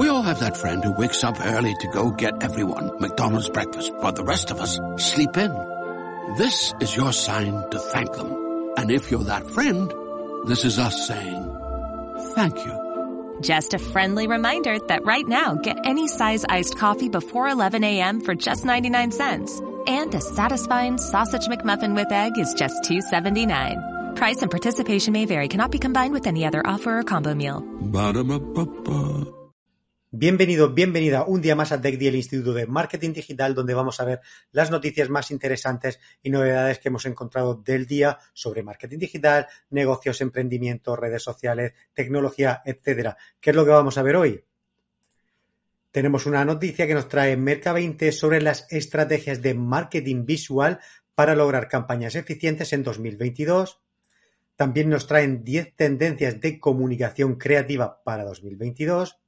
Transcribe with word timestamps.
We 0.00 0.08
all 0.08 0.22
have 0.22 0.40
that 0.40 0.56
friend 0.56 0.82
who 0.82 0.92
wakes 0.92 1.22
up 1.24 1.36
early 1.38 1.74
to 1.74 1.88
go 1.88 2.10
get 2.10 2.42
everyone 2.42 2.90
McDonald's 3.00 3.50
breakfast, 3.50 3.92
while 3.96 4.12
the 4.12 4.24
rest 4.24 4.50
of 4.50 4.58
us 4.58 4.80
sleep 4.96 5.36
in. 5.36 5.52
This 6.38 6.72
is 6.80 6.96
your 6.96 7.12
sign 7.12 7.52
to 7.70 7.78
thank 7.78 8.10
them. 8.14 8.72
And 8.78 8.90
if 8.90 9.10
you're 9.10 9.24
that 9.24 9.50
friend, 9.50 9.92
this 10.46 10.64
is 10.64 10.78
us 10.78 11.06
saying 11.06 11.44
thank 12.34 12.56
you. 12.64 13.38
Just 13.42 13.74
a 13.74 13.78
friendly 13.78 14.26
reminder 14.26 14.78
that 14.88 15.04
right 15.04 15.28
now, 15.28 15.56
get 15.56 15.76
any 15.84 16.08
size 16.08 16.46
iced 16.48 16.78
coffee 16.78 17.10
before 17.10 17.50
11 17.50 17.84
a.m. 17.84 18.22
for 18.22 18.34
just 18.34 18.64
99 18.64 19.12
cents. 19.12 19.60
And 19.86 20.14
a 20.14 20.22
satisfying 20.22 20.96
sausage 20.96 21.46
McMuffin 21.46 21.94
with 21.94 22.10
egg 22.10 22.38
is 22.38 22.54
just 22.54 22.84
$2.79. 22.84 24.16
Price 24.16 24.40
and 24.40 24.50
participation 24.50 25.12
may 25.12 25.26
vary, 25.26 25.48
cannot 25.48 25.70
be 25.70 25.78
combined 25.78 26.14
with 26.14 26.26
any 26.26 26.46
other 26.46 26.66
offer 26.66 27.00
or 27.00 27.02
combo 27.02 27.34
meal. 27.34 27.60
Ba-da-ba-ba-ba. 27.82 29.39
Bienvenido, 30.12 30.70
bienvenida 30.70 31.22
un 31.22 31.40
día 31.40 31.54
más 31.54 31.70
a 31.70 31.80
TechDi, 31.80 32.08
el 32.08 32.16
Instituto 32.16 32.52
de 32.52 32.66
Marketing 32.66 33.12
Digital, 33.12 33.54
donde 33.54 33.74
vamos 33.74 34.00
a 34.00 34.04
ver 34.04 34.20
las 34.50 34.68
noticias 34.68 35.08
más 35.08 35.30
interesantes 35.30 36.00
y 36.20 36.30
novedades 36.30 36.80
que 36.80 36.88
hemos 36.88 37.06
encontrado 37.06 37.54
del 37.54 37.86
día 37.86 38.18
sobre 38.32 38.64
marketing 38.64 38.98
digital, 38.98 39.46
negocios, 39.70 40.20
emprendimiento, 40.20 40.96
redes 40.96 41.22
sociales, 41.22 41.74
tecnología, 41.94 42.60
etcétera. 42.64 43.16
¿Qué 43.40 43.50
es 43.50 43.56
lo 43.56 43.64
que 43.64 43.70
vamos 43.70 43.98
a 43.98 44.02
ver 44.02 44.16
hoy? 44.16 44.44
Tenemos 45.92 46.26
una 46.26 46.44
noticia 46.44 46.88
que 46.88 46.94
nos 46.94 47.06
trae 47.06 47.38
Merca20 47.38 48.10
sobre 48.10 48.42
las 48.42 48.66
estrategias 48.72 49.40
de 49.42 49.54
marketing 49.54 50.26
visual 50.26 50.80
para 51.14 51.36
lograr 51.36 51.68
campañas 51.68 52.16
eficientes 52.16 52.72
en 52.72 52.82
2022. 52.82 53.80
También 54.56 54.88
nos 54.88 55.06
traen 55.06 55.44
10 55.44 55.76
tendencias 55.76 56.40
de 56.40 56.58
comunicación 56.58 57.36
creativa 57.36 58.02
para 58.02 58.24
2022 58.24 59.19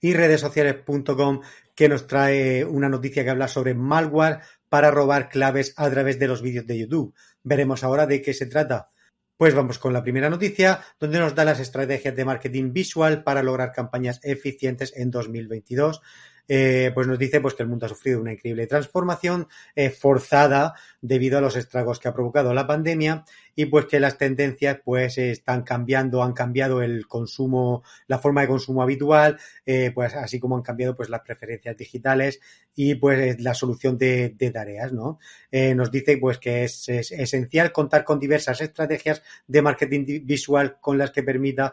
y 0.00 0.14
redessociales.com 0.14 1.42
que 1.74 1.88
nos 1.88 2.06
trae 2.06 2.64
una 2.64 2.88
noticia 2.88 3.24
que 3.24 3.30
habla 3.30 3.48
sobre 3.48 3.74
malware 3.74 4.40
para 4.68 4.90
robar 4.90 5.28
claves 5.28 5.74
a 5.76 5.90
través 5.90 6.18
de 6.18 6.28
los 6.28 6.42
vídeos 6.42 6.66
de 6.66 6.78
YouTube. 6.78 7.14
Veremos 7.42 7.84
ahora 7.84 8.06
de 8.06 8.22
qué 8.22 8.34
se 8.34 8.46
trata. 8.46 8.90
Pues 9.36 9.54
vamos 9.54 9.78
con 9.78 9.94
la 9.94 10.02
primera 10.02 10.28
noticia, 10.28 10.84
donde 10.98 11.18
nos 11.18 11.34
da 11.34 11.46
las 11.46 11.60
estrategias 11.60 12.14
de 12.14 12.26
marketing 12.26 12.72
visual 12.72 13.24
para 13.24 13.42
lograr 13.42 13.72
campañas 13.72 14.20
eficientes 14.22 14.92
en 14.94 15.10
2022. 15.10 16.02
Eh, 16.52 16.90
pues 16.92 17.06
nos 17.06 17.16
dice 17.16 17.40
pues, 17.40 17.54
que 17.54 17.62
el 17.62 17.68
mundo 17.68 17.86
ha 17.86 17.88
sufrido 17.88 18.20
una 18.20 18.32
increíble 18.32 18.66
transformación 18.66 19.46
eh, 19.76 19.88
forzada 19.88 20.74
debido 21.00 21.38
a 21.38 21.40
los 21.40 21.54
estragos 21.54 22.00
que 22.00 22.08
ha 22.08 22.12
provocado 22.12 22.52
la 22.52 22.66
pandemia 22.66 23.24
y 23.54 23.66
pues 23.66 23.86
que 23.86 24.00
las 24.00 24.18
tendencias 24.18 24.80
pues 24.84 25.16
están 25.18 25.62
cambiando, 25.62 26.24
han 26.24 26.32
cambiado 26.32 26.82
el 26.82 27.06
consumo, 27.06 27.84
la 28.08 28.18
forma 28.18 28.40
de 28.40 28.48
consumo 28.48 28.82
habitual, 28.82 29.38
eh, 29.64 29.92
pues 29.94 30.16
así 30.16 30.40
como 30.40 30.56
han 30.56 30.62
cambiado 30.62 30.96
pues 30.96 31.08
las 31.08 31.20
preferencias 31.20 31.76
digitales 31.76 32.40
y 32.74 32.96
pues 32.96 33.40
la 33.40 33.54
solución 33.54 33.96
de, 33.96 34.34
tareas, 34.52 34.92
¿no? 34.92 35.18
Nos 35.52 35.90
dice 35.90 36.16
pues 36.16 36.38
que 36.38 36.64
es, 36.64 36.88
es, 36.88 37.12
esencial 37.12 37.72
contar 37.72 38.04
con 38.04 38.18
diversas 38.18 38.60
estrategias 38.60 39.22
de 39.46 39.62
marketing 39.62 40.24
visual 40.24 40.78
con 40.80 40.96
las 40.96 41.10
que 41.10 41.22
permita 41.22 41.72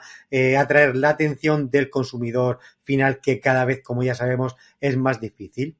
atraer 0.58 0.98
la 0.98 1.10
atención 1.10 1.70
del 1.70 1.90
consumidor 1.90 2.60
final 2.84 3.22
que 3.22 3.40
cada 3.40 3.64
vez, 3.66 3.82
como 3.84 4.04
ya 4.04 4.16
sabemos, 4.16 4.56
es 4.80 4.98
más 4.98 5.20
difícil. 5.20 5.78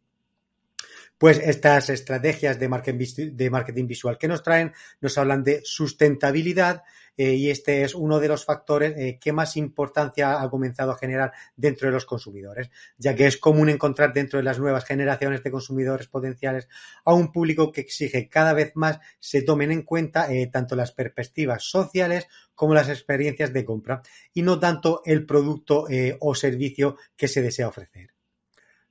Pues 1.18 1.40
estas 1.40 1.90
estrategias 1.90 2.60
de 2.60 2.70
marketing, 2.70 3.88
visual 3.88 4.20
que 4.20 4.28
nos 4.28 4.44
traen 4.44 4.74
nos 5.02 5.18
hablan 5.18 5.44
de 5.44 5.62
sustentabilidad 5.64 6.84
eh, 7.18 7.34
y 7.34 7.50
este 7.50 7.82
es 7.82 7.96
uno 7.96 8.20
de 8.20 8.28
los 8.28 8.46
factores 8.46 8.94
eh, 8.96 9.18
que 9.20 9.34
más 9.34 9.58
importancia 9.58 10.40
ha 10.40 10.50
comenzado 10.52 10.92
a 10.92 10.98
generar 10.98 11.32
dentro 11.56 11.88
de 11.88 11.94
los 11.94 12.06
consumidores, 12.06 12.70
ya 13.00 13.16
que 13.16 13.26
es 13.26 13.38
común 13.38 13.70
encontrar 13.70 14.14
dentro 14.14 14.38
de 14.38 14.44
las 14.44 14.60
nuevas 14.60 14.86
generaciones 14.86 15.42
de 15.42 15.50
consumidores 15.50 16.08
potenciales 16.08 16.68
a 17.04 17.16
un 17.16 17.32
público 17.32 17.72
que 17.72 17.82
exige 17.82 18.30
cada 18.30 18.54
vez 18.54 18.74
más 18.76 19.00
se 19.20 19.42
tomen 19.42 19.72
en 19.72 19.82
cuenta 19.82 20.32
eh, 20.32 20.46
tanto 20.54 20.76
las 20.76 20.92
perspectivas 20.92 21.64
sociales 21.64 22.28
como 22.54 22.76
las 22.76 22.90
experiencias 22.90 23.52
de 23.52 23.66
compra 23.66 24.04
y 24.36 24.44
no 24.44 24.60
tanto 24.60 25.02
el 25.04 25.26
producto 25.26 25.88
o 26.20 26.36
servicio 26.36 26.98
que 27.16 27.28
se 27.28 27.42
desea 27.42 27.68
ofrecer 27.68 28.17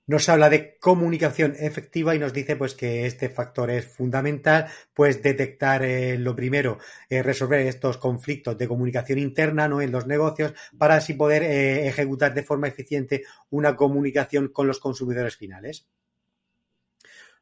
nos 0.06 0.28
habla 0.28 0.48
de 0.48 0.78
comunicación 0.78 1.56
efectiva 1.58 2.14
y 2.14 2.18
nos 2.18 2.32
dice 2.32 2.56
pues 2.56 2.74
que 2.74 3.06
este 3.06 3.28
factor 3.28 3.70
es 3.70 3.86
fundamental, 3.86 4.66
pues 4.94 5.22
detectar 5.22 5.84
eh, 5.84 6.18
lo 6.18 6.36
primero, 6.36 6.78
eh, 7.08 7.22
resolver 7.22 7.66
estos 7.66 7.98
conflictos 7.98 8.56
de 8.56 8.68
comunicación 8.68 9.18
interna 9.18 9.68
¿no? 9.68 9.80
en 9.80 9.92
los 9.92 10.06
negocios 10.06 10.54
para 10.78 10.96
así 10.96 11.14
poder 11.14 11.42
eh, 11.42 11.88
ejecutar 11.88 12.34
de 12.34 12.44
forma 12.44 12.68
eficiente 12.68 13.24
una 13.50 13.74
comunicación 13.74 14.48
con 14.48 14.66
los 14.66 14.78
consumidores 14.78 15.36
finales 15.36 15.86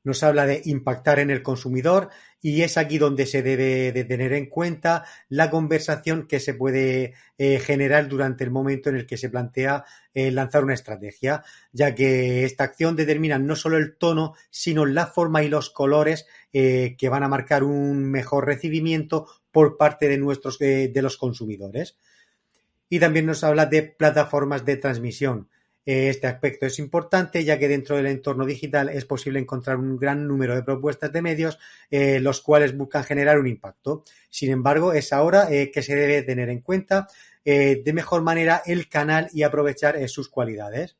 nos 0.04 0.22
habla 0.22 0.46
de 0.46 0.60
impactar 0.66 1.18
en 1.18 1.30
el 1.30 1.42
consumidor 1.42 2.10
y 2.40 2.60
es 2.60 2.76
aquí 2.76 2.98
donde 2.98 3.24
se 3.24 3.42
debe 3.42 3.90
de 3.90 4.04
tener 4.04 4.34
en 4.34 4.46
cuenta 4.46 5.04
la 5.30 5.50
conversación 5.50 6.26
que 6.28 6.40
se 6.40 6.52
puede 6.52 7.14
eh, 7.38 7.58
generar 7.58 8.06
durante 8.06 8.44
el 8.44 8.50
momento 8.50 8.90
en 8.90 8.96
el 8.96 9.06
que 9.06 9.16
se 9.16 9.30
plantea 9.30 9.84
eh, 10.12 10.30
lanzar 10.30 10.62
una 10.62 10.74
estrategia, 10.74 11.42
ya 11.72 11.94
que 11.94 12.44
esta 12.44 12.64
acción 12.64 12.96
determina 12.96 13.38
no 13.38 13.56
solo 13.56 13.78
el 13.78 13.96
tono, 13.96 14.34
sino 14.50 14.84
la 14.84 15.06
forma 15.06 15.42
y 15.42 15.48
los 15.48 15.70
colores 15.70 16.26
eh, 16.52 16.96
que 16.98 17.08
van 17.08 17.22
a 17.22 17.28
marcar 17.28 17.64
un 17.64 18.04
mejor 18.04 18.44
recibimiento 18.44 19.26
por 19.50 19.78
parte 19.78 20.08
de 20.08 20.18
nuestros 20.18 20.58
de 20.58 21.00
los 21.02 21.16
consumidores. 21.16 21.96
Y 22.90 23.00
también 23.00 23.24
nos 23.24 23.42
habla 23.42 23.66
de 23.66 23.82
plataformas 23.82 24.64
de 24.64 24.76
transmisión 24.76 25.48
este 25.86 26.26
aspecto 26.26 26.64
es 26.64 26.78
importante 26.78 27.44
ya 27.44 27.58
que 27.58 27.68
dentro 27.68 27.96
del 27.96 28.06
entorno 28.06 28.46
digital 28.46 28.88
es 28.88 29.04
posible 29.04 29.38
encontrar 29.38 29.76
un 29.76 29.98
gran 29.98 30.26
número 30.26 30.54
de 30.54 30.62
propuestas 30.62 31.12
de 31.12 31.20
medios 31.20 31.58
eh, 31.90 32.20
los 32.20 32.40
cuales 32.40 32.76
buscan 32.76 33.04
generar 33.04 33.38
un 33.38 33.46
impacto. 33.46 34.04
Sin 34.30 34.50
embargo, 34.50 34.94
es 34.94 35.12
ahora 35.12 35.50
eh, 35.50 35.70
que 35.70 35.82
se 35.82 35.94
debe 35.94 36.22
tener 36.22 36.48
en 36.48 36.60
cuenta 36.60 37.06
eh, 37.44 37.82
de 37.84 37.92
mejor 37.92 38.22
manera 38.22 38.62
el 38.64 38.88
canal 38.88 39.28
y 39.32 39.42
aprovechar 39.42 40.08
sus 40.08 40.28
cualidades. 40.30 40.96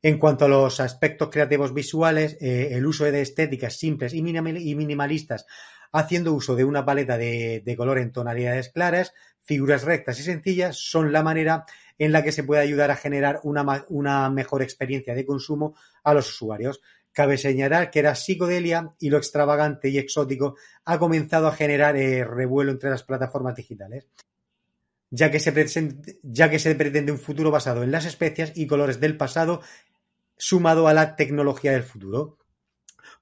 En 0.00 0.18
cuanto 0.18 0.46
a 0.46 0.48
los 0.48 0.80
aspectos 0.80 1.28
creativos 1.30 1.72
visuales, 1.72 2.36
el 2.40 2.84
uso 2.86 3.04
de 3.04 3.20
estéticas 3.20 3.76
simples 3.76 4.14
y, 4.14 4.22
minimalistas 4.22 5.46
haciendo 5.92 6.32
uso 6.32 6.56
de 6.56 6.64
una 6.64 6.84
paleta 6.84 7.16
de 7.16 7.74
color 7.76 7.98
en 7.98 8.10
tonalidades 8.10 8.70
claras, 8.70 9.12
figuras 9.42 9.84
rectas 9.84 10.18
y 10.20 10.22
sencillas 10.22 10.76
son 10.76 11.12
la 11.12 11.22
manera 11.22 11.66
en 12.04 12.10
la 12.10 12.24
que 12.24 12.32
se 12.32 12.42
puede 12.42 12.60
ayudar 12.62 12.90
a 12.90 12.96
generar 12.96 13.38
una, 13.44 13.84
una 13.88 14.28
mejor 14.28 14.60
experiencia 14.60 15.14
de 15.14 15.24
consumo 15.24 15.76
a 16.02 16.12
los 16.14 16.28
usuarios. 16.28 16.80
Cabe 17.12 17.38
señalar 17.38 17.92
que 17.92 18.02
la 18.02 18.16
psicodelia 18.16 18.92
y 18.98 19.08
lo 19.08 19.18
extravagante 19.18 19.88
y 19.88 19.98
exótico 19.98 20.56
ha 20.84 20.98
comenzado 20.98 21.46
a 21.46 21.52
generar 21.52 21.96
eh, 21.96 22.24
revuelo 22.24 22.72
entre 22.72 22.90
las 22.90 23.04
plataformas 23.04 23.54
digitales, 23.54 24.08
ya 25.10 25.30
que, 25.30 25.38
se 25.38 25.96
ya 26.24 26.50
que 26.50 26.58
se 26.58 26.74
pretende 26.74 27.12
un 27.12 27.20
futuro 27.20 27.52
basado 27.52 27.84
en 27.84 27.92
las 27.92 28.04
especias 28.04 28.50
y 28.56 28.66
colores 28.66 28.98
del 28.98 29.16
pasado 29.16 29.60
sumado 30.36 30.88
a 30.88 30.94
la 30.94 31.14
tecnología 31.14 31.70
del 31.70 31.84
futuro. 31.84 32.36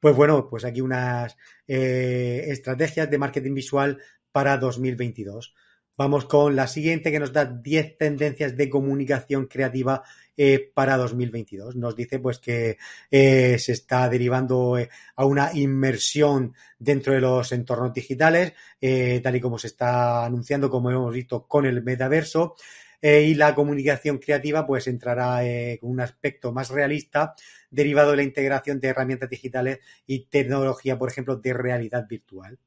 Pues 0.00 0.16
bueno, 0.16 0.48
pues 0.48 0.64
aquí 0.64 0.80
unas 0.80 1.36
eh, 1.68 2.44
estrategias 2.46 3.10
de 3.10 3.18
marketing 3.18 3.52
visual 3.52 3.98
para 4.32 4.56
2022. 4.56 5.52
Vamos 6.00 6.24
con 6.24 6.56
la 6.56 6.66
siguiente 6.66 7.12
que 7.12 7.20
nos 7.20 7.30
da 7.30 7.44
10 7.44 7.98
tendencias 7.98 8.56
de 8.56 8.70
comunicación 8.70 9.44
creativa 9.44 10.02
eh, 10.34 10.70
para 10.72 10.96
2022. 10.96 11.76
Nos 11.76 11.94
dice 11.94 12.18
pues 12.18 12.38
que 12.38 12.78
eh, 13.10 13.58
se 13.58 13.72
está 13.72 14.08
derivando 14.08 14.78
eh, 14.78 14.88
a 15.16 15.26
una 15.26 15.50
inmersión 15.52 16.54
dentro 16.78 17.12
de 17.12 17.20
los 17.20 17.52
entornos 17.52 17.92
digitales, 17.92 18.54
eh, 18.80 19.20
tal 19.22 19.36
y 19.36 19.42
como 19.42 19.58
se 19.58 19.66
está 19.66 20.24
anunciando, 20.24 20.70
como 20.70 20.90
hemos 20.90 21.12
visto 21.12 21.46
con 21.46 21.66
el 21.66 21.82
metaverso. 21.82 22.54
y 23.02 23.34
la 23.34 23.54
comunicación 23.54 24.18
creativa 24.18 24.66
pues 24.66 24.86
entrará 24.86 25.42
con 25.80 25.90
un 25.90 26.00
aspecto 26.00 26.50
más 26.52 26.70
realista 26.70 27.34
derivado 27.70 28.12
de 28.12 28.16
la 28.18 28.22
integración 28.22 28.80
de 28.80 28.88
herramientas 28.88 29.28
digitales 29.28 29.80
y 30.06 30.26
tecnología, 30.30 30.98
por 30.98 31.10
ejemplo, 31.10 31.36
de 31.36 31.52
realidad 31.52 32.06
virtual 32.08 32.58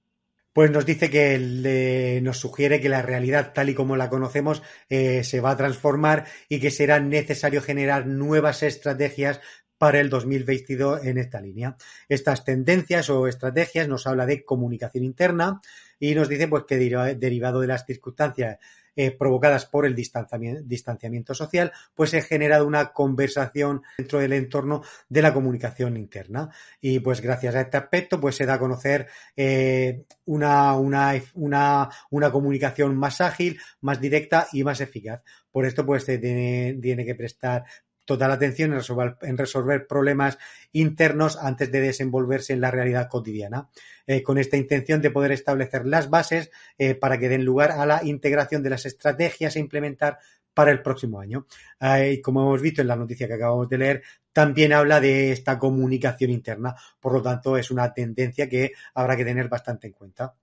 pues 0.54 0.70
nos 0.70 0.86
dice 0.86 1.10
que 1.10 2.20
nos 2.24 2.38
sugiere 2.38 2.80
que 2.80 2.90
la 2.90 3.02
realidad 3.02 3.54
tal 3.54 3.70
y 3.70 3.74
como 3.74 3.98
la 3.98 4.10
conocemos 4.10 4.62
eh, 4.88 5.24
se 5.24 5.42
va 5.42 5.52
a 5.52 5.58
transformar 5.58 6.26
y 6.48 6.60
que 6.60 6.72
será 6.72 7.00
necesario 7.00 7.62
generar 7.62 8.06
nuevas 8.06 8.62
estrategias 8.62 9.42
para 9.80 10.00
el 10.00 10.10
2022 10.10 11.06
en 11.06 11.18
esta 11.18 11.42
línea. 11.42 11.76
Estas 12.08 12.46
tendencias 12.46 13.10
o 13.10 13.28
estrategias 13.28 13.88
nos 13.88 14.08
habla 14.08 14.26
de 14.26 14.46
comunicación 14.46 15.04
interna 15.04 15.60
y 16.00 16.16
nos 16.16 16.30
dice 16.30 16.48
pues 16.48 16.64
que 16.66 16.78
derivado 16.78 17.60
de 17.60 17.68
las 17.68 17.86
circunstancias 17.86 18.60
eh, 18.96 19.12
provocadas 19.12 19.66
por 19.66 19.86
el 19.86 19.96
distanciamiento, 19.96 21.34
social, 21.34 21.72
pues 21.96 22.12
se 22.12 22.22
generado 22.22 22.68
una 22.68 22.92
conversación 22.94 23.82
dentro 23.98 24.20
del 24.20 24.34
entorno 24.34 24.84
de 25.10 25.22
la 25.22 25.34
comunicación 25.34 25.98
interna. 25.98 26.50
Y 26.82 27.00
pues 27.00 27.22
gracias 27.22 27.56
a 27.56 27.62
este 27.62 27.78
aspecto, 27.78 28.20
pues 28.20 28.36
se 28.36 28.46
da 28.46 28.56
a 28.56 28.60
conocer 28.60 29.08
eh, 29.36 30.04
una, 30.26 30.74
una, 30.76 31.14
una, 31.34 31.90
una 32.10 32.32
comunicación 32.32 32.96
más 32.96 33.22
ágil, 33.22 33.60
más 33.82 34.00
directa 34.00 34.48
y 34.52 34.64
más 34.64 34.82
eficaz. 34.82 35.22
Por 35.52 35.66
esto, 35.66 35.86
pues 35.86 36.04
se 36.04 36.18
tiene, 36.18 36.78
tiene 36.82 37.06
que 37.06 37.16
prestar 37.16 37.64
toda 38.06 38.28
la 38.28 38.36
atención 38.36 38.74
en 38.74 39.38
resolver, 39.38 39.88
problemas 39.88 40.38
internos 40.72 41.38
antes 41.38 41.72
de 41.72 41.82
desenvolverse 41.82 42.54
en 42.54 42.62
la 42.62 42.72
realidad 42.72 43.08
cotidiana, 43.10 43.70
eh, 44.08 44.22
con 44.24 44.38
esta 44.38 44.58
intención 44.58 45.02
de 45.02 45.12
poder 45.12 45.32
establecer 45.32 45.86
las 45.86 46.10
bases 46.10 46.52
eh, 46.78 46.96
para 46.96 47.18
que 47.18 47.30
den 47.30 47.46
lugar 47.46 47.72
a 47.72 47.86
la 47.86 48.04
integración 48.04 48.64
de 48.64 48.72
las 48.72 48.86
estrategias 48.86 49.56
a 49.56 49.60
implementar 49.60 50.20
para 50.54 50.72
el 50.72 50.82
próximo 50.82 51.20
año. 51.20 51.48
Eh, 51.80 52.22
como 52.22 52.42
hemos 52.42 52.62
visto 52.62 52.82
en 52.82 52.88
la 52.88 52.96
noticia 52.96 53.28
que 53.28 53.34
acabamos 53.34 53.70
de 53.70 53.78
leer, 53.78 54.04
también 54.32 54.74
habla 54.74 55.00
de 55.00 55.32
esta 55.32 55.58
comunicación 55.58 56.32
interna, 56.32 56.76
por 57.00 57.14
lo 57.14 57.22
tanto 57.22 57.58
es 57.58 57.72
una 57.72 57.94
tendencia 57.94 58.50
que 58.50 58.72
habrá 58.94 59.16
que 59.16 59.26
tener 59.26 59.48
bastante 59.48 59.88
en 59.88 59.94
cuenta 59.94 60.34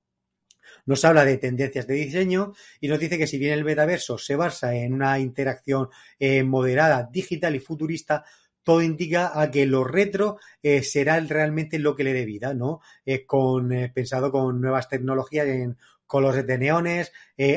nos 0.90 1.04
habla 1.04 1.24
de 1.24 1.38
tendencias 1.38 1.86
de 1.86 1.94
diseño 1.94 2.52
y 2.80 2.88
nos 2.88 2.98
dice 2.98 3.16
que 3.16 3.28
si 3.28 3.38
bien 3.38 3.52
el 3.52 3.64
metaverso 3.64 4.18
se 4.18 4.34
basa 4.34 4.74
en 4.74 4.92
una 4.92 5.20
interacción 5.20 5.88
eh, 6.18 6.42
moderada, 6.42 7.08
digital 7.12 7.54
y 7.54 7.60
futurista, 7.60 8.24
todo 8.64 8.82
indica 8.82 9.40
a 9.40 9.52
que 9.52 9.66
lo 9.66 9.84
retro 9.84 10.38
eh, 10.64 10.82
será 10.82 11.20
realmente 11.20 11.78
lo 11.78 11.94
que 11.94 12.02
le 12.02 12.12
dé 12.12 12.24
vida, 12.24 12.54
¿no? 12.54 12.80
Eh, 13.06 13.24
con, 13.24 13.70
pensado 13.94 14.32
con 14.32 14.60
nuevas 14.60 14.88
tecnologías 14.88 15.46
en 15.46 15.78
colores 16.06 16.44
de 16.44 16.58
neones, 16.58 17.12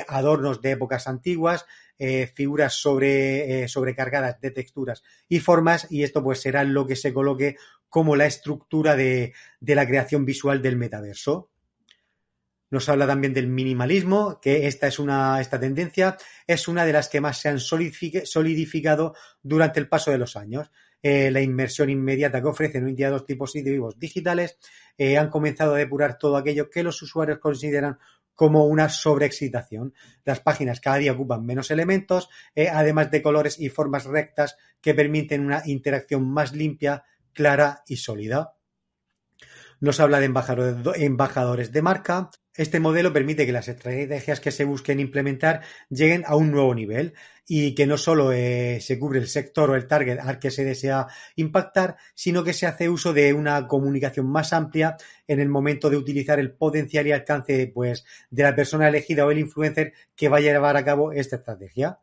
adornos 0.08 0.62
de 0.62 0.72
épocas 0.72 1.08
antiguas, 1.08 1.66
figuras 2.36 2.76
sobre, 2.76 3.68
sobrecargadas 3.68 4.40
de 4.42 4.52
texturas 4.52 5.02
y 5.28 5.40
formas, 5.40 5.88
y 5.90 6.04
esto 6.04 6.24
pues 6.24 6.40
será 6.40 6.64
lo 6.64 6.86
que 6.86 6.96
se 6.96 7.14
coloque 7.14 7.56
como 7.90 8.16
la 8.16 8.28
estructura 8.28 8.96
de, 8.96 9.34
de 9.60 9.74
la 9.74 9.88
creación 9.88 10.24
visual 10.24 10.62
del 10.62 10.76
metaverso. 10.76 11.50
Nos 12.74 12.90
habla 12.90 13.06
también 13.06 13.36
del 13.36 13.46
minimalismo, 13.46 14.42
que 14.42 14.66
esta 14.66 14.88
es 14.88 14.98
una, 14.98 15.40
esta 15.40 15.60
tendencia 15.60 16.18
es 16.48 16.68
una 16.68 16.86
de 16.86 16.94
las 16.94 17.08
que 17.08 17.22
más 17.22 17.38
se 17.38 17.50
han 17.50 17.60
solidificado 17.60 19.14
durante 19.44 19.80
el 19.80 19.88
paso 19.88 20.10
de 20.10 20.18
los 20.18 20.36
años. 20.36 20.72
Eh, 21.04 21.30
la 21.30 21.40
inmersión 21.40 21.92
inmediata 21.92 22.42
que 22.42 22.48
ofrecen 22.48 22.86
hoy 22.86 22.96
día 22.96 23.12
dos 23.12 23.28
dispositivos 23.28 24.00
digitales 24.00 24.58
eh, 24.98 25.20
han 25.20 25.30
comenzado 25.30 25.75
a 25.75 25.78
depurar 25.78 26.18
todo 26.18 26.36
aquello 26.36 26.72
que 26.72 26.81
los 26.81 27.00
usuarios 27.04 27.38
consideran 27.38 28.00
como 28.34 28.66
una 28.66 28.90
sobreexcitación. 28.90 29.94
Las 30.25 30.40
páginas 30.40 30.80
cada 30.80 30.98
día 30.98 31.12
ocupan 31.12 31.46
menos 31.46 31.70
elementos, 31.70 32.28
eh, 32.56 32.70
además 32.70 33.12
de 33.12 33.22
colores 33.22 33.60
y 33.60 33.70
formas 33.70 34.06
rectas 34.06 34.58
que 34.81 34.96
permiten 34.96 35.46
una 35.46 35.62
interacción 35.66 36.28
más 36.28 36.54
limpia, 36.54 37.04
clara 37.34 37.84
y 37.86 37.98
sólida. 37.98 38.56
Nos 39.80 40.00
habla 40.00 40.20
de 40.20 40.25
embajadores 40.25 41.72
de 41.72 41.81
marca, 41.84 42.31
este 42.56 42.80
modelo 42.80 43.12
permite 43.12 43.46
que 43.46 43.52
las 43.52 43.68
estrategias 43.68 44.40
que 44.40 44.52
se 44.52 44.66
busquen 44.66 45.00
implementar 45.00 45.62
lleguen 45.90 46.24
a 46.28 46.36
un 46.36 46.52
nuevo 46.52 46.76
nivel 46.76 47.14
y 47.48 47.76
que 47.76 47.88
no 47.88 47.98
solo 47.98 48.32
eh, 48.32 48.80
se 48.80 49.00
cubre 49.00 49.20
el 49.20 49.28
sector 49.28 49.70
o 49.72 49.76
el 49.76 49.88
target 49.88 50.20
al 50.20 50.40
que 50.40 50.52
se 50.52 50.64
desea 50.64 51.08
impactar, 51.36 51.98
sino 52.14 52.44
que 52.44 52.54
se 52.54 52.68
hace 52.68 52.90
uso 52.90 53.12
de 53.12 53.34
una 53.34 53.68
comunicación 53.68 54.28
más 54.28 54.54
amplia 54.54 54.98
en 55.28 55.40
el 55.40 55.50
momento 55.50 55.90
de 55.90 55.98
utilizar 55.98 56.40
el 56.40 56.54
potencial 56.54 57.08
y 57.08 57.12
alcance 57.12 57.72
pues, 57.74 58.06
de 58.30 58.44
la 58.44 58.56
persona 58.56 58.88
elegida 58.88 59.26
o 59.26 59.32
el 59.32 59.40
influencer 59.40 59.94
que 60.16 60.30
vaya 60.30 60.52
a 60.52 60.54
llevar 60.54 60.78
a 60.78 60.86
cabo 60.86 61.12
esta 61.12 61.38
estrategia 61.38 62.00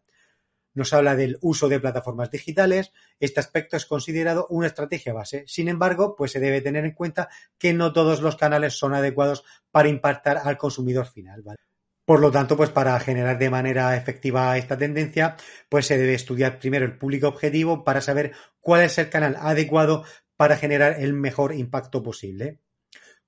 nos 0.75 0.93
habla 0.93 1.17
del 1.17 1.39
uso 1.41 1.69
de 1.69 1.81
plataformas 1.81 2.31
digitales. 2.31 2.93
Este 3.19 3.41
aspecto 3.41 3.77
es 3.77 3.87
considerado 3.87 4.47
una 4.51 4.67
estrategia 4.67 5.13
base. 5.13 5.45
Sin 5.47 5.69
embargo, 5.69 6.15
pues 6.17 6.33
se 6.33 6.41
debe 6.41 6.61
tener 6.61 6.85
en 6.85 6.93
cuenta 6.93 7.29
que 7.59 7.73
no 7.73 7.93
todos 7.93 8.21
los 8.21 8.37
canales 8.37 8.79
son 8.79 8.95
adecuados 8.95 9.45
para 9.71 9.89
impactar 9.89 10.41
al 10.45 10.59
consumidor 10.59 11.07
final. 11.07 11.43
Por 12.05 12.21
lo 12.21 12.31
tanto, 12.31 12.57
pues 12.57 12.71
para 12.71 12.99
generar 13.01 13.39
de 13.39 13.51
manera 13.51 13.97
efectiva 13.97 14.57
esta 14.59 14.77
tendencia, 14.77 15.37
pues 15.69 15.87
se 15.87 15.99
debe 15.99 16.15
estudiar 16.15 16.59
primero 16.59 16.85
el 16.85 16.99
público 16.99 17.29
objetivo 17.29 17.85
para 17.85 18.01
saber 18.01 18.33
cuál 18.61 18.83
es 18.83 18.99
el 18.99 19.11
canal 19.11 19.37
adecuado 19.39 20.05
para 20.37 20.57
generar 20.57 20.97
el 20.99 21.13
mejor 21.13 21.55
impacto 21.55 22.03
posible 22.03 22.59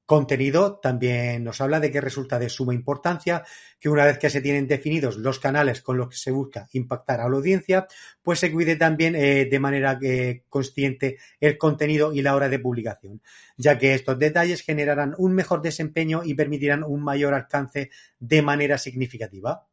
contenido 0.06 0.78
también 0.78 1.44
nos 1.44 1.60
habla 1.60 1.80
de 1.80 1.90
que 1.90 2.00
resulta 2.00 2.38
de 2.38 2.48
suma 2.48 2.74
importancia 2.74 3.44
que 3.78 3.88
una 3.88 4.04
vez 4.04 4.18
que 4.18 4.30
se 4.30 4.40
tienen 4.40 4.66
definidos 4.66 5.16
los 5.16 5.38
canales 5.38 5.80
con 5.80 5.96
los 5.96 6.08
que 6.08 6.16
se 6.16 6.30
busca 6.30 6.68
impactar 6.72 7.20
a 7.20 7.28
la 7.28 7.36
audiencia, 7.36 7.86
pues 8.22 8.38
se 8.38 8.52
cuide 8.52 8.76
también 8.76 9.14
eh, 9.14 9.46
de 9.46 9.58
manera 9.58 9.98
eh, 10.02 10.44
consciente 10.48 11.18
el 11.40 11.56
contenido 11.56 12.12
y 12.12 12.22
la 12.22 12.34
hora 12.34 12.48
de 12.48 12.58
publicación, 12.58 13.22
ya 13.56 13.78
que 13.78 13.94
estos 13.94 14.18
detalles 14.18 14.62
generarán 14.62 15.14
un 15.18 15.34
mejor 15.34 15.62
desempeño 15.62 16.22
y 16.24 16.34
permitirán 16.34 16.84
un 16.84 17.02
mayor 17.02 17.34
alcance 17.34 17.90
de 18.18 18.42
manera 18.42 18.78
significativa. 18.78 19.66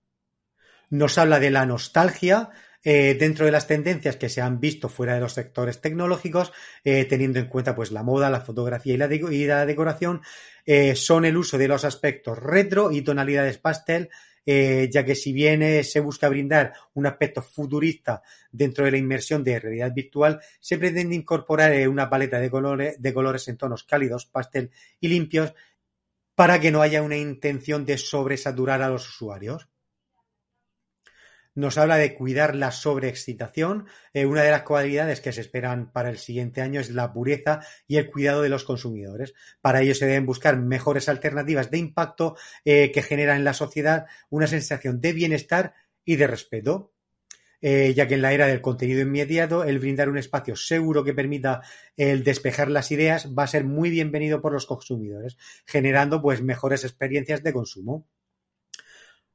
Nos 0.90 1.18
habla 1.18 1.40
de 1.40 1.52
la 1.52 1.66
nostalgia, 1.66 2.50
eh, 2.81 3.18
dentro 3.20 3.46
de 3.46 3.52
las 3.52 3.68
tendencias 3.68 4.16
que 4.16 4.30
se 4.30 4.42
han 4.42 4.60
visto 4.60 4.88
fuera 4.88 5.14
de 5.14 5.20
los 5.20 5.34
sectores 5.34 5.81
tecnológicos, 5.81 6.54
eh, 6.84 7.06
teniendo 7.06 7.40
en 7.40 7.48
cuenta 7.48 7.76
pues 7.76 7.92
la 7.92 8.04
moda, 8.04 8.30
la 8.30 8.40
fotografía 8.40 8.94
y 8.94 8.98
la, 9.46 9.66
decoración, 9.66 10.22
eh, 10.66 10.96
son 10.96 11.26
el 11.26 11.36
uso 11.36 11.58
de 11.58 11.68
los 11.68 11.84
aspectos 11.84 12.40
retro 12.40 12.92
y 12.92 13.02
tonalidades 13.02 13.58
pastel, 13.58 14.10
ya 14.46 15.06
que 15.06 15.14
si 15.14 15.31
bien 15.31 15.84
se 15.84 16.00
busca 16.00 16.28
brindar 16.28 16.74
un 16.96 17.06
aspecto 17.06 17.40
futurista 17.44 18.24
dentro 18.52 18.84
de 18.84 18.90
la 18.90 18.98
inmersión 18.98 19.44
de 19.44 19.60
realidad 19.60 19.94
virtual, 19.94 20.40
se 20.60 20.80
pretende 20.80 21.14
incorporar 21.14 21.88
una 21.88 22.10
paleta 22.10 22.40
de 22.40 22.50
colores, 22.50 23.00
de 23.00 23.14
colores 23.14 23.48
en 23.48 23.58
tonos 23.58 23.84
cálidos, 23.84 24.26
pastel 24.26 24.72
y 25.00 25.10
limpios 25.10 25.54
para 26.34 26.60
que 26.60 26.72
no 26.72 26.81
haya 26.81 27.04
una 27.04 27.18
intención 27.18 27.86
de 27.86 28.00
sobresaturar 28.00 28.81
a 28.81 28.90
los 28.90 29.08
usuarios 29.08 29.70
nos 31.59 31.77
habla 31.77 31.97
de 31.97 32.15
cuidar 32.15 32.56
la 32.56 32.71
sobreexcitación. 32.71 33.88
Eh, 34.13 34.25
una 34.25 34.44
de 34.44 34.51
las 34.51 34.63
cualidades 34.63 35.21
que 35.21 35.31
se 35.31 35.41
esperan 35.41 35.91
para 35.91 36.09
el 36.09 36.17
siguiente 36.17 36.61
año 36.61 36.79
es 36.79 36.89
la 36.89 37.11
pureza 37.11 37.59
y 37.88 37.97
el 37.97 38.09
cuidado 38.09 38.41
de 38.41 38.50
los 38.50 38.63
consumidores. 38.63 39.33
Para 39.61 39.81
ello 39.81 39.94
se 39.94 40.06
deben 40.06 40.25
buscar 40.25 40.57
mejores 40.57 41.09
alternativas 41.09 41.69
de 41.69 41.77
impacto 41.77 42.38
eh, 42.65 42.91
que 42.91 43.01
generan 43.01 43.38
en 43.38 43.44
la 43.44 43.53
sociedad 43.53 44.06
una 44.29 44.47
sensación 44.47 45.01
de 45.01 45.13
bienestar 45.13 45.73
y 46.06 46.15
de 46.15 46.27
respeto. 46.27 46.94
Eh, 47.61 47.94
ya 47.94 48.07
que 48.07 48.13
en 48.13 48.21
la 48.21 48.31
era 48.31 48.47
del 48.47 48.61
contenido 48.61 49.01
inmediato, 49.01 49.65
el 49.65 49.79
brindar 49.79 50.07
un 50.07 50.17
espacio 50.17 50.56
seguro 50.56 51.03
que 51.03 51.13
permita 51.13 51.61
el 51.97 52.23
despejar 52.23 52.71
las 52.71 52.89
ideas 52.89 53.35
va 53.38 53.44
a 53.44 53.47
ser 53.47 53.65
muy 53.65 53.89
bienvenido 53.89 54.41
por 54.41 54.53
los 54.53 54.65
consumidores, 54.65 55.38
generando 55.65 56.21
pues 56.21 56.41
mejores 56.41 56.85
experiencias 56.85 57.44
de 57.44 57.51
consumo. 57.51 58.07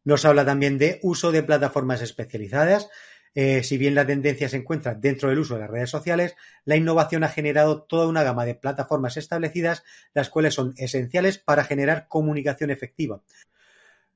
Nos 0.04 0.24
habla 0.24 0.44
también 0.44 0.78
de 0.78 1.00
uso 1.02 1.32
de 1.32 1.42
plataformas 1.42 2.02
especializadas. 2.02 2.88
Eh, 3.34 3.64
si 3.64 3.78
bien 3.78 3.94
la 3.94 4.06
tendencia 4.06 4.48
se 4.48 4.58
encuentra 4.58 4.94
dentro 4.94 5.28
del 5.28 5.40
uso 5.40 5.54
de 5.54 5.60
las 5.60 5.70
redes 5.70 5.90
sociales, 5.90 6.36
la 6.64 6.76
innovación 6.76 7.24
ha 7.24 7.28
generado 7.28 7.82
toda 7.82 8.06
una 8.06 8.22
gama 8.22 8.44
de 8.44 8.55
plataformas 8.55 9.17
establecidas, 9.17 9.82
las 10.12 10.31
cuales 10.31 10.55
son 10.55 10.74
esenciales 10.76 11.38
para 11.38 11.64
generar 11.64 12.06
comunicación 12.06 12.70
efectiva. 12.70 13.22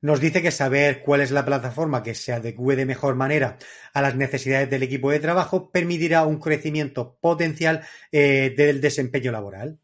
Nos 0.01 0.21
dice 0.21 0.41
que 0.41 0.51
saber 0.51 1.01
cuál 1.01 1.19
es 1.19 1.31
la 1.31 1.43
plataforma 1.43 2.03
que 2.03 2.15
se 2.15 2.31
adecue 2.31 2.77
de 2.77 2.85
mejor 2.85 3.15
manera 3.15 3.57
a 3.93 4.01
las 4.01 4.15
necesidades 4.15 4.69
del 4.69 4.83
equipo 4.83 5.11
de 5.11 5.19
trabajo 5.19 5.71
permitirá 5.71 6.23
un 6.23 6.39
crecimiento 6.39 7.17
potencial 7.19 7.81
eh, 8.13 8.53
del 8.55 8.79
desempeño 8.79 9.33
laboral. 9.33 9.77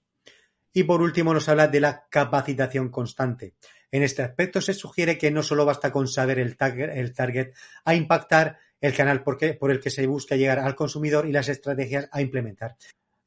Y 0.72 0.84
por 0.84 1.01
último 1.01 1.34
nos 1.34 1.50
habla 1.50 1.68
de 1.68 1.82
la 1.82 2.06
capacitación 2.10 2.89
constante. 2.89 3.56
En 3.92 4.04
este 4.04 4.22
aspecto 4.22 4.62
se 4.62 4.74
sugiere 4.74 5.18
que 5.18 5.32
no 5.32 5.44
solo 5.44 5.65
basta 5.65 5.92
con 5.92 6.08
saber 6.08 6.39
el 6.39 6.58
target, 6.58 7.54
a 7.84 7.96
impactar 7.96 8.58
el 8.82 8.94
canal 8.94 9.24
por, 9.24 9.38
por 9.58 9.72
el 9.72 9.80
que 9.80 9.89
se 9.89 10.08
busca 10.08 10.36
llegar 10.36 10.60
al 10.60 10.75
consumidor 10.75 11.27
y 11.27 11.32
las 11.32 11.50
estrategias 11.50 12.08
a 12.12 12.22
implementar, 12.22 12.75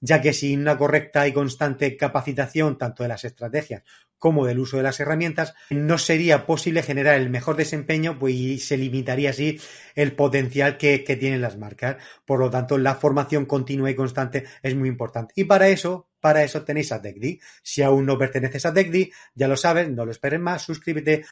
ya 0.01 0.21
que 0.21 0.33
sin 0.33 0.61
una 0.61 0.79
correcta 0.79 1.27
y 1.27 1.33
constante 1.33 1.97
capacitación 1.97 2.79
tanto 2.79 3.03
de 3.03 3.09
las 3.09 3.25
estrategias 3.25 3.83
como 4.19 4.47
del 4.47 4.59
uso 4.59 4.77
de 4.77 4.83
las 4.83 4.99
herramientas, 5.01 5.55
no 5.71 5.97
sería 5.97 6.45
posible 6.45 6.83
generar 6.83 7.15
el 7.15 7.31
mejor 7.31 7.57
desempeño 7.57 8.19
pues, 8.19 8.35
y 8.35 8.59
se 8.59 8.77
limitaría 8.77 9.31
así 9.31 9.61
el 9.95 10.13
potencial 10.13 10.77
que, 10.77 10.99
tienen 10.99 11.41
las 11.41 11.57
marcas. 11.57 11.97
Por 12.25 12.41
lo 12.41 12.51
tanto, 12.51 12.79
la 12.79 12.97
formación 12.97 13.47
continua 13.47 13.91
y 13.91 13.95
constante 13.95 14.45
es 14.63 14.75
muy 14.75 14.89
importante. 14.89 15.35
Y 15.37 15.45
para 15.45 15.69
eso, 15.69 16.09
para 16.21 16.43
eso 16.43 16.65
tenéis 16.65 16.93
a 16.93 17.01
TechD. 17.01 17.41
Si 17.63 17.83
aún 17.83 18.07
no 18.07 18.19
perteneces 18.19 18.67
a 18.67 18.75
TechD, 18.75 19.13
ya 19.35 19.49
lo 19.49 19.57
sabes, 19.57 19.89
no 19.89 20.05
lo 20.05 20.11
esperes 20.11 20.41
más, 20.41 20.63
suscríbete 20.63 21.25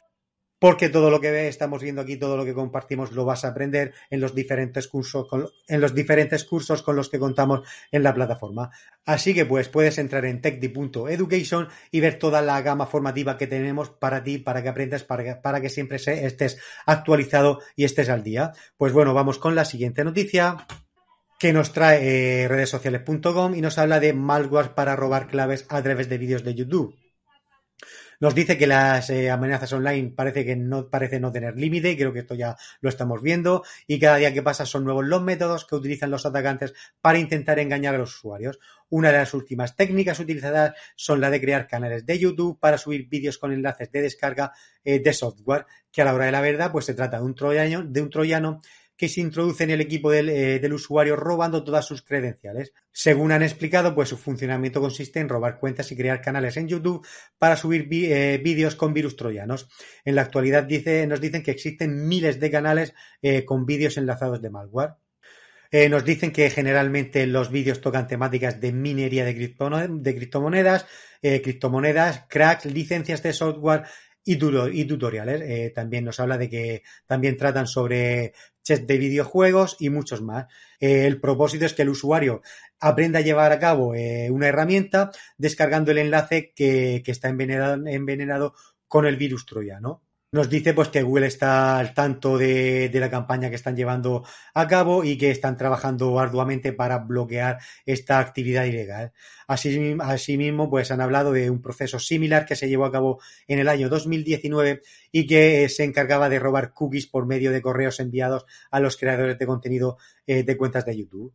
porque 0.59 0.89
todo 0.89 1.09
lo 1.09 1.21
que 1.21 1.47
estamos 1.47 1.81
viendo 1.81 2.01
aquí, 2.01 2.17
todo 2.17 2.37
lo 2.37 2.45
que 2.45 2.53
compartimos, 2.53 3.11
lo 3.11 3.25
vas 3.25 3.45
a 3.45 3.49
aprender 3.49 3.93
en 4.09 4.19
los 4.19 4.33
diferentes 4.33 4.87
cursos, 4.87 5.27
con, 5.27 5.47
en 5.67 5.81
los 5.81 5.93
diferentes 5.93 6.43
cursos 6.43 6.81
con 6.81 6.95
los 6.95 7.09
que 7.09 7.19
contamos 7.19 7.61
en 7.91 8.03
la 8.03 8.13
plataforma. 8.13 8.71
Así 9.05 9.33
que 9.33 9.45
pues 9.45 9.69
puedes 9.69 9.97
entrar 9.97 10.25
en 10.25 10.41
techdi.education 10.41 11.67
y 11.91 11.99
ver 11.99 12.17
toda 12.17 12.41
la 12.41 12.61
gama 12.61 12.87
formativa 12.87 13.37
que 13.37 13.47
tenemos 13.47 13.89
para 13.89 14.23
ti, 14.23 14.37
para 14.39 14.63
que 14.63 14.69
aprendas, 14.69 15.03
para 15.03 15.61
que, 15.61 15.69
siempre 15.69 15.97
estés 15.97 16.57
actualizado 16.85 17.59
y 17.75 17.83
estés 17.83 18.09
al 18.09 18.23
día. 18.23 18.53
Pues 18.77 18.93
bueno, 18.93 19.13
vamos 19.13 19.37
con 19.37 19.55
la 19.55 19.65
siguiente 19.65 20.03
noticia 20.03 20.65
que 21.39 21.53
nos 21.53 21.71
trae 21.71 22.43
eh, 22.43 22.47
redessociales.com 22.47 23.53
y 23.53 23.61
nos 23.61 23.77
habla 23.77 23.99
de 23.99 24.13
malware 24.13 24.73
para 24.73 24.95
robar 24.95 25.27
claves 25.27 25.65
a 25.69 25.81
través 25.83 26.09
de 26.09 26.17
vídeos 26.17 26.43
de 26.43 26.55
YouTube. 26.55 26.95
Nos 28.19 28.33
dice 28.33 28.57
que 28.57 28.65
las 28.65 29.09
eh, 29.09 29.29
amenazas 29.29 29.71
online 29.73 30.11
parece 30.15 30.43
que 30.43 30.55
no 30.55 30.89
parece 30.89 31.19
no 31.19 31.31
tener 31.31 31.55
límite, 31.55 31.95
creo 31.95 32.11
que 32.11 32.19
esto 32.19 32.33
ya 32.33 32.55
lo 32.81 32.89
estamos 32.89 33.21
viendo, 33.21 33.63
y 33.85 33.99
cada 33.99 34.17
día 34.17 34.33
que 34.33 34.41
pasa 34.41 34.65
son 34.65 34.83
nuevos 34.85 35.05
los 35.05 35.21
métodos 35.21 35.65
que 35.65 35.75
utilizan 35.75 36.09
los 36.09 36.25
atacantes 36.25 36.73
para 36.99 37.19
intentar 37.19 37.59
engañar 37.59 37.95
a 37.95 37.99
los 37.99 38.15
usuarios. 38.15 38.59
Una 38.89 39.11
de 39.11 39.19
las 39.19 39.33
últimas 39.33 39.75
técnicas 39.75 40.19
utilizadas 40.19 40.73
son 40.95 41.21
la 41.21 41.29
de 41.29 41.41
crear 41.41 41.67
canales 41.67 42.05
de 42.05 42.17
YouTube 42.17 42.59
para 42.59 42.77
subir 42.77 43.07
vídeos 43.07 43.37
con 43.37 43.51
enlaces 43.51 43.91
de 43.91 44.01
descarga 44.01 44.51
eh, 44.83 44.99
de 44.99 45.13
software, 45.13 45.65
que 45.91 46.01
a 46.01 46.05
la 46.05 46.13
hora 46.13 46.25
de 46.25 46.31
la 46.31 46.41
verdad 46.41 46.71
pues 46.71 46.85
se 46.85 46.93
trata 46.93 47.17
de 47.17 47.23
un 47.23 47.35
troyano, 47.35 47.83
de 47.83 48.01
un 48.01 48.09
troyano 48.09 48.61
que 48.97 49.07
se 49.07 49.21
introduce 49.21 49.63
en 49.63 49.69
el 49.69 49.79
equipo 49.79 50.11
eh, 50.11 50.59
del, 50.59 50.73
usuario 50.73 51.15
robando 51.15 51.63
todas 51.63 51.85
sus 51.85 52.01
credenciales. 52.01 52.73
Según 52.91 53.31
han 53.31 53.43
explicado, 53.43 53.93
pues 53.93 54.09
su 54.09 54.17
funcionamiento 54.17 54.81
consiste 54.81 55.19
en 55.19 55.29
robar 55.29 55.59
cuentas 55.59 55.91
y 55.91 55.95
crear 55.95 56.19
canales 56.19 56.57
en 56.57 56.67
YouTube 56.67 57.05
para 57.37 57.55
subir 57.55 57.87
eh, 57.91 58.41
vídeos 58.43 58.75
con 58.75 58.93
virus 58.93 59.15
troyanos. 59.15 59.69
En 60.03 60.15
la 60.15 60.23
actualidad 60.23 60.63
dice, 60.63 61.05
nos 61.05 61.21
dicen 61.21 61.43
que 61.43 61.51
existen 61.51 62.07
miles 62.07 62.39
de 62.39 62.49
canales 62.49 62.93
eh, 63.21 63.45
con 63.45 63.67
vídeos 63.67 63.97
enlazados 63.97 64.41
de 64.41 64.49
malware. 64.49 64.95
nos 65.89 66.03
dicen 66.03 66.31
que 66.31 66.49
generalmente 66.49 67.27
los 67.27 67.51
vídeos 67.51 67.81
tocan 67.81 68.07
temáticas 68.07 68.59
de 68.59 68.71
minería 68.71 69.25
de, 69.25 69.35
criptomonedas, 69.35 70.87
criptomonedas, 71.21 72.23
cracks, 72.29 72.65
licencias 72.65 73.21
de 73.21 73.33
software, 73.33 73.83
y, 74.27 74.85
tutoriales. 74.85 75.41
Eh, 75.41 75.71
también 75.73 76.05
nos 76.05 76.19
habla 76.19 76.37
de 76.37 76.49
que 76.49 76.83
también 77.05 77.37
tratan 77.37 77.65
sobre 77.65 78.33
chats 78.61 78.85
de 78.85 78.97
videojuegos 78.97 79.77
y 79.79 79.89
muchos 79.89 80.21
más. 80.21 80.47
Eh, 80.79 81.07
el 81.07 81.19
propósito 81.19 81.65
es 81.65 81.73
que 81.73 81.83
el 81.83 81.89
usuario 81.89 82.41
aprenda 82.79 83.19
a 83.19 83.23
llevar 83.23 83.51
a 83.51 83.59
cabo 83.59 83.95
eh, 83.95 84.29
una 84.29 84.47
herramienta 84.47 85.11
descargando 85.37 85.91
el 85.91 85.99
enlace 85.99 86.51
que, 86.53 87.01
que 87.03 87.11
está 87.11 87.29
envenenado, 87.29 87.87
envenenado, 87.87 88.53
con 88.87 89.05
el 89.05 89.17
virus 89.17 89.45
troyano. 89.45 90.01
Nos 90.29 90.49
dice 90.49 90.73
pues 90.73 90.89
que 90.89 91.03
Google 91.03 91.27
está 91.27 91.79
al 91.79 91.93
tanto 91.93 92.37
de, 92.37 92.91
la 92.93 93.09
campaña 93.09 93.49
que 93.49 93.55
están 93.55 93.77
llevando 93.77 94.25
a 94.53 94.67
cabo 94.67 95.05
y 95.05 95.17
que 95.17 95.31
están 95.31 95.55
trabajando 95.55 96.19
arduamente 96.19 96.73
para 96.73 96.97
bloquear 96.97 97.59
esta 97.85 98.19
actividad 98.19 98.65
ilegal. 98.65 99.13
Asimismo, 99.47 100.69
pues 100.69 100.91
han 100.91 100.99
hablado 100.99 101.31
de 101.31 101.49
un 101.49 101.61
proceso 101.61 101.97
similar 101.97 102.45
que 102.45 102.57
se 102.57 102.67
llevó 102.67 102.83
a 102.85 102.91
cabo 102.91 103.21
en 103.47 103.59
el 103.59 103.69
año 103.69 103.87
2019 103.87 104.81
y 105.13 105.27
que 105.27 105.69
se 105.69 105.85
encargaba 105.85 106.27
de 106.27 106.39
robar 106.39 106.73
cookies 106.73 107.07
por 107.07 107.25
medio 107.25 107.53
de 107.53 107.61
correos 107.61 108.01
enviados 108.01 108.45
a 108.69 108.81
los 108.81 108.97
creadores 108.97 109.39
de 109.39 109.45
contenido 109.45 109.97
eh, 110.25 110.43
de 110.43 110.57
cuentas 110.57 110.85
de 110.85 110.97
YouTube. 110.97 111.33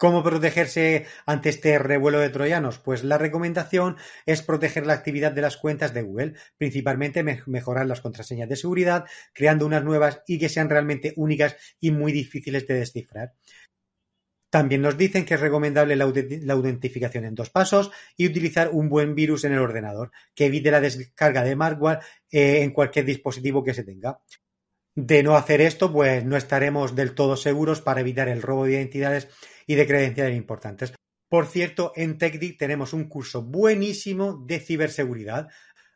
¿Cómo 0.00 0.22
protegerse 0.22 1.04
ante 1.26 1.50
este 1.50 1.78
revuelo 1.78 2.20
de 2.20 2.30
troyanos? 2.30 2.78
Pues 2.78 3.04
la 3.04 3.18
recomendación 3.18 3.98
es 4.24 4.40
proteger 4.40 4.86
la 4.86 4.94
actividad 4.94 5.30
de 5.30 5.42
las 5.42 5.58
cuentas 5.58 5.92
de 5.92 6.00
Google, 6.00 6.36
principalmente 6.56 7.22
mejorar 7.22 7.84
las 7.84 8.00
contraseñas 8.00 8.48
de 8.48 8.56
seguridad, 8.56 9.04
creando 9.34 9.66
unas 9.66 9.84
nuevas 9.84 10.22
y 10.26 10.38
que 10.38 10.48
sean 10.48 10.70
realmente 10.70 11.12
únicas 11.16 11.54
y 11.80 11.90
muy 11.90 12.12
difíciles 12.12 12.66
de 12.66 12.76
descifrar. 12.76 13.34
También 14.48 14.80
nos 14.80 14.96
dicen 14.96 15.26
que 15.26 15.34
es 15.34 15.40
recomendable 15.40 15.96
la, 15.96 16.06
identificación 16.06 17.26
en 17.26 17.34
dos 17.34 17.50
pasos 17.50 17.90
y 18.16 18.26
utilizar 18.26 18.70
un 18.72 18.88
buen 18.88 19.14
virus 19.14 19.44
en 19.44 19.52
el 19.52 19.58
ordenador, 19.58 20.12
que 20.34 20.46
evite 20.46 20.70
la 20.70 20.80
descarga 20.80 21.44
de 21.44 21.56
malware 21.56 21.98
eh, 22.30 22.62
en 22.62 22.70
cualquier 22.70 23.04
dispositivo 23.04 23.62
que 23.62 23.74
se 23.74 23.84
tenga. 23.84 24.18
De 24.96 25.22
no 25.22 25.36
hacer 25.36 25.60
esto, 25.60 25.92
pues 25.92 26.24
no 26.24 26.36
estaremos 26.36 26.96
del 26.96 27.14
todo 27.14 27.36
seguros 27.36 27.80
para 27.80 28.00
evitar 28.00 28.28
el 28.28 28.42
robo 28.42 28.64
de 28.64 28.72
identidades 28.72 29.28
y 29.70 29.76
de 29.76 29.86
credenciales 29.86 30.36
importantes. 30.36 30.92
Por 31.28 31.46
cierto, 31.46 31.92
en 31.94 32.18
TechDig 32.18 32.58
tenemos 32.58 32.92
un 32.92 33.04
curso 33.08 33.40
buenísimo 33.40 34.44
de 34.44 34.58
ciberseguridad, 34.58 35.46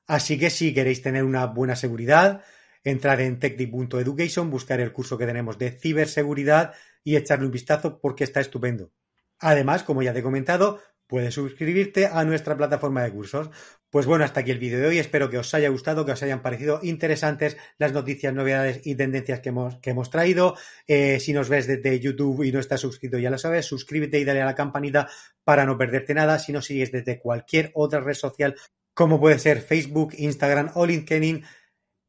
así 0.07 0.39
que 0.39 0.49
si 0.49 0.73
queréis 0.73 1.03
tener 1.03 1.25
una 1.25 1.47
buena 1.47 1.75
seguridad, 1.75 2.45
entrar 2.85 3.21
en 3.21 3.41
techdig.education, 3.41 4.49
buscar 4.49 4.81
el 4.81 4.93
curso 4.93 5.19
que 5.19 5.27
tenemos 5.27 5.59
de 5.59 5.73
ciberseguridad 5.73 6.73
y 7.03 7.17
echarle 7.17 7.47
un 7.47 7.51
vistazo 7.51 7.99
porque 8.01 8.23
está 8.23 8.41
estupendo. 8.41 8.93
Además, 9.41 9.83
como 9.83 10.05
ya 10.05 10.13
te 10.13 10.21
he 10.21 10.23
comentado, 10.23 10.81
puedes 11.07 11.35
suscribirte 11.35 12.07
a 12.07 12.25
nuestra 12.25 12.57
plataforma 12.57 13.03
de 13.03 13.13
cursos. 13.13 13.51
Pues 13.91 14.07
bueno, 14.07 14.25
hasta 14.25 14.41
aquí 14.41 14.51
el 14.51 14.59
vídeo 14.59 14.81
de 14.81 14.87
hoy. 14.87 14.99
Espero 14.99 15.31
que 15.31 15.39
os 15.39 15.55
haya 15.55 15.69
gustado, 15.69 16.05
que 16.05 16.13
os 16.13 16.23
hayan 16.23 16.43
parecido 16.43 16.81
interesantes 16.83 17.57
las 17.79 17.93
noticias, 17.93 18.35
novedades 18.35 18.81
y 18.85 18.97
tendencias 18.97 19.41
que 19.41 19.51
hemos, 19.51 19.77
que 19.77 19.91
hemos 19.91 20.11
traído. 20.11 20.57
Eh, 20.87 21.21
si 21.21 21.33
nos 21.33 21.49
ves 21.49 21.67
desde 21.67 22.01
YouTube 22.01 22.43
y 22.43 22.51
no 22.51 22.59
estás 22.59 22.81
suscrito, 22.81 23.19
ya 23.19 23.31
lo 23.31 23.39
sabes, 23.39 23.67
suscríbete 23.67 24.19
y 24.19 24.25
dale 24.25 24.43
a 24.43 24.47
la 24.47 24.55
campanita 24.55 25.09
para 25.45 25.65
no 25.65 25.79
perderte 25.79 26.13
nada. 26.15 26.39
Si 26.41 26.53
nos 26.53 26.67
sigues 26.67 26.91
desde 26.91 27.21
cualquier 27.21 27.71
otra 27.75 28.01
red 28.01 28.15
social, 28.15 28.57
como 28.95 29.21
puede 29.21 29.39
ser 29.39 29.61
Facebook, 29.61 30.15
Instagram 30.19 30.73
o 30.75 30.87
LinkedIn, 30.87 31.45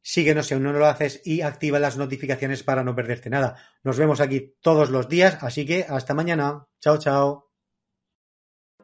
síguenos 0.02 0.46
si 0.46 0.54
aún 0.54 0.62
no 0.62 0.72
lo 0.72 0.86
haces 0.86 1.20
y 1.24 1.40
activa 1.40 1.78
las 1.78 1.96
notificaciones 1.96 2.62
para 2.62 2.84
no 2.84 2.94
perderte 2.94 3.30
nada. 3.30 3.56
Nos 3.82 3.98
vemos 3.98 4.20
aquí 4.20 4.54
todos 4.60 4.90
los 4.90 5.08
días, 5.08 5.38
así 5.40 5.66
que 5.66 5.84
hasta 5.88 6.14
mañana. 6.14 6.66
Chao, 6.80 6.98
chao. 6.98 7.45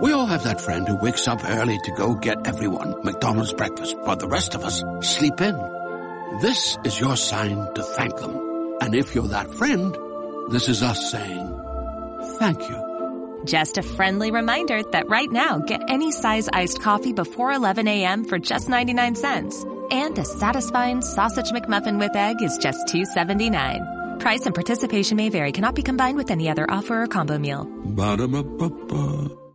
We 0.00 0.12
all 0.12 0.26
have 0.26 0.44
that 0.44 0.60
friend 0.60 0.86
who 0.86 0.96
wakes 0.96 1.26
up 1.26 1.40
early 1.42 1.78
to 1.78 1.90
go 1.92 2.14
get 2.14 2.46
everyone 2.46 3.02
McDonald's 3.02 3.54
breakfast, 3.54 3.96
while 4.00 4.16
the 4.16 4.28
rest 4.28 4.54
of 4.54 4.62
us 4.62 4.82
sleep 5.00 5.40
in. 5.40 5.56
This 6.42 6.76
is 6.84 7.00
your 7.00 7.16
sign 7.16 7.56
to 7.74 7.82
thank 7.82 8.16
them. 8.18 8.76
And 8.82 8.94
if 8.94 9.14
you're 9.14 9.28
that 9.28 9.54
friend, 9.54 9.96
this 10.50 10.68
is 10.68 10.82
us 10.82 11.10
saying 11.10 11.48
thank 12.38 12.60
you. 12.68 13.42
Just 13.46 13.78
a 13.78 13.82
friendly 13.82 14.30
reminder 14.30 14.82
that 14.92 15.08
right 15.08 15.30
now, 15.30 15.60
get 15.60 15.80
any 15.88 16.12
size 16.12 16.50
iced 16.52 16.82
coffee 16.82 17.14
before 17.14 17.52
11 17.52 17.88
a.m. 17.88 18.24
for 18.24 18.38
just 18.38 18.68
99 18.68 19.14
cents. 19.14 19.64
And 19.90 20.18
a 20.18 20.24
satisfying 20.24 21.00
sausage 21.00 21.52
McMuffin 21.52 21.98
with 21.98 22.14
egg 22.14 22.42
is 22.42 22.58
just 22.58 22.86
2.79. 22.88 24.20
Price 24.20 24.44
and 24.44 24.54
participation 24.54 25.16
may 25.16 25.30
vary, 25.30 25.52
cannot 25.52 25.74
be 25.74 25.82
combined 25.82 26.18
with 26.18 26.30
any 26.30 26.50
other 26.50 26.66
offer 26.68 27.02
or 27.02 27.06
combo 27.06 27.38
meal. 27.38 27.64
Ba-da-ba-ba-ba. 27.64 29.45